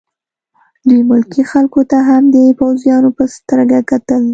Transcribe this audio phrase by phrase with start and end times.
[0.87, 4.21] دوی ملکي خلکو ته هم د پوځیانو په سترګه کتل